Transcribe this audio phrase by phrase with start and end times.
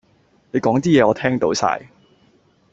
[0.49, 1.87] 你講啲嘢我聽到晒